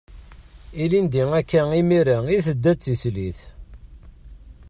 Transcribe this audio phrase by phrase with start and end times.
[0.83, 3.39] Ilindi akka imira i d-tedda d tislit.